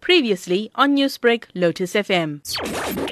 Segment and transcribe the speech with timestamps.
[0.00, 2.40] Previously on Newsbreak, Lotus FM.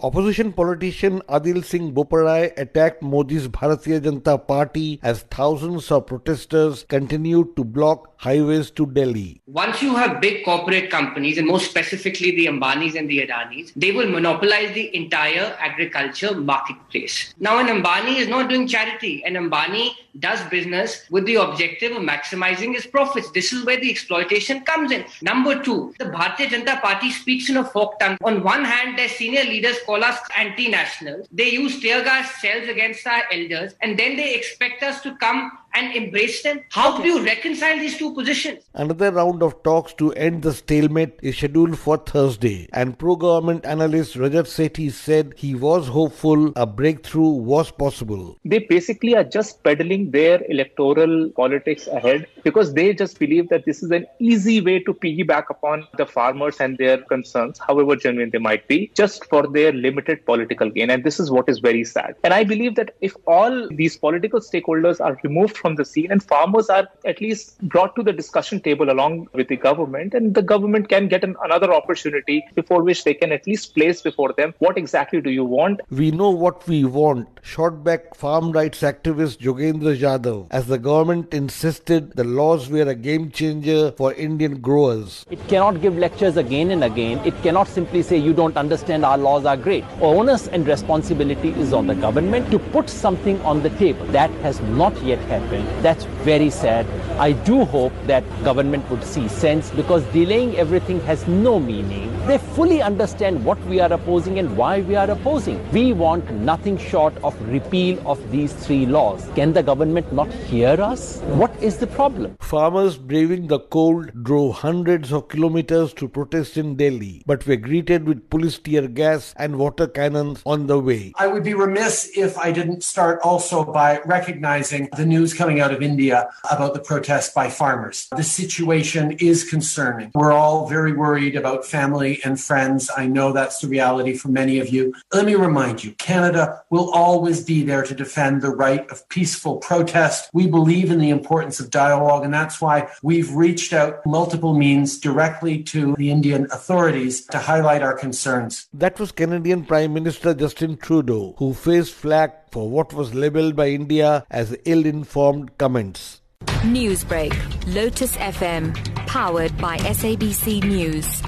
[0.00, 7.54] Opposition politician Adil Singh Boparai attacked Modi's Bharatiya Janata Party as thousands of protesters continued
[7.54, 9.40] to block highways to Delhi.
[9.46, 13.92] Once you have big corporate companies, and more specifically the Ambanis and the Adanis, they
[13.92, 17.32] will monopolize the entire agriculture marketplace.
[17.38, 19.24] Now, an Ambani is not doing charity.
[19.24, 23.30] An Ambani does business with the objective of maximizing his profits.
[23.30, 25.04] This is where the exploitation comes in.
[25.22, 28.16] Number two, the Bharatiya Janata Party speaks in a folk tongue.
[28.22, 31.26] On one hand, their senior leaders call us anti-nationals.
[31.32, 35.52] They use tear gas shells against our elders, and then they expect us to come
[35.74, 36.60] and embrace them?
[36.70, 38.64] How do you reconcile these two positions?
[38.74, 43.64] Another round of talks to end the stalemate is scheduled for Thursday, and pro government
[43.64, 48.38] analyst Rajat Sethi said he was hopeful a breakthrough was possible.
[48.44, 53.82] They basically are just peddling their electoral politics ahead because they just believe that this
[53.82, 58.38] is an easy way to piggyback upon the farmers and their concerns, however genuine they
[58.38, 60.90] might be, just for their limited political gain.
[60.90, 62.14] And this is what is very sad.
[62.24, 66.22] And I believe that if all these political stakeholders are removed from the scene and
[66.22, 70.42] farmers are at least brought to the discussion table along with the government and the
[70.42, 74.54] government can get an, another opportunity before which they can at least place before them
[74.58, 79.38] what exactly do you want we know what we want shot back farm rights activist
[79.38, 85.26] Yogendra Yadav as the government insisted the laws were a game changer for Indian growers.
[85.30, 87.18] It cannot give lectures again and again.
[87.24, 89.84] It cannot simply say you don't understand our laws are great.
[90.00, 94.06] Onus and responsibility is on the government to put something on the table.
[94.06, 95.51] That has not yet happened.
[95.82, 96.86] That's very sad.
[97.18, 102.08] I do hope that government would see sense because delaying everything has no meaning.
[102.26, 105.60] They fully understand what we are opposing and why we are opposing.
[105.72, 109.28] We want nothing short of repeal of these three laws.
[109.34, 111.20] Can the government not hear us?
[111.22, 112.36] What is the problem?
[112.40, 118.06] Farmers braving the cold drove hundreds of kilometers to protest in Delhi, but were greeted
[118.06, 121.12] with police tear gas and water cannons on the way.
[121.16, 125.74] I would be remiss if I didn't start also by recognizing the news coming out
[125.74, 128.06] of India about the protest by farmers.
[128.16, 130.12] The situation is concerning.
[130.14, 132.88] We're all very worried about family and friends.
[132.96, 134.94] I know that's the reality for many of you.
[135.12, 139.56] Let me remind you Canada will always be there to defend the right of peaceful
[139.56, 140.30] protest.
[140.32, 144.96] We believe in the importance of dialogue, and that's why we've reached out multiple means
[145.00, 148.68] directly to the Indian authorities to highlight our concerns.
[148.72, 153.68] That was Canadian Prime Minister Justin Trudeau, who faced flack for what was labeled by
[153.70, 156.20] India as ill informed comments.
[156.62, 157.34] Newsbreak,
[157.74, 158.74] Lotus FM,
[159.06, 161.22] powered by SABC News.